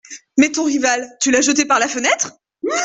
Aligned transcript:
Mais 0.35 0.51
ton 0.51 0.63
rival, 0.63 1.07
tu 1.21 1.29
l’as 1.29 1.41
jeté 1.41 1.63
par 1.63 1.77
la 1.77 1.87
fenêtre?… 1.87 2.33